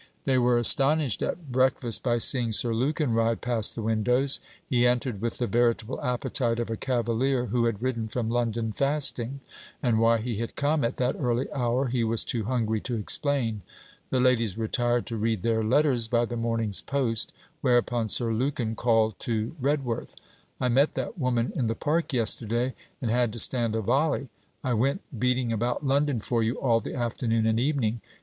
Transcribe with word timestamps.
They 0.23 0.39
were 0.39 0.57
astonished 0.57 1.21
at 1.21 1.51
breakfast 1.51 2.01
by 2.01 2.17
seeing 2.17 2.51
Sir 2.51 2.73
Lukin 2.73 3.13
ride 3.13 3.39
past 3.39 3.75
the 3.75 3.83
windows. 3.83 4.39
He 4.67 4.87
entered 4.87 5.21
with 5.21 5.37
the 5.37 5.45
veritable 5.45 6.01
appetite 6.01 6.57
of 6.57 6.71
a 6.71 6.75
cavalier 6.75 7.45
who 7.45 7.65
had 7.65 7.83
ridden 7.83 8.07
from 8.07 8.27
London 8.27 8.71
fasting; 8.71 9.41
and 9.83 9.99
why 9.99 10.17
he 10.17 10.37
had 10.37 10.55
come 10.55 10.83
at 10.83 10.95
that 10.95 11.15
early 11.19 11.53
hour, 11.53 11.85
he 11.89 12.03
was 12.03 12.23
too 12.23 12.45
hungry 12.45 12.81
to 12.81 12.95
explain. 12.95 13.61
The 14.09 14.19
ladies 14.19 14.57
retired 14.57 15.05
to 15.05 15.17
read 15.17 15.43
their 15.43 15.63
letters 15.63 16.07
by 16.07 16.25
the 16.25 16.35
morning's 16.35 16.81
post; 16.81 17.31
whereupon 17.61 18.09
Sir 18.09 18.33
Lukin 18.33 18.75
called 18.75 19.19
to 19.19 19.55
Redworth; 19.61 20.15
'I 20.59 20.69
met 20.69 20.95
that 20.95 21.19
woman 21.19 21.53
in 21.55 21.67
the 21.67 21.75
park 21.75 22.11
yesterday, 22.11 22.73
and 23.03 23.11
had 23.11 23.31
to 23.33 23.37
stand 23.37 23.75
a 23.75 23.81
volley. 23.81 24.29
I 24.63 24.73
went 24.73 25.01
beating 25.19 25.53
about 25.53 25.85
London 25.85 26.21
for 26.21 26.41
you 26.41 26.55
all 26.59 26.79
the 26.79 26.95
afternoon 26.95 27.45
and 27.45 27.59
evening. 27.59 28.01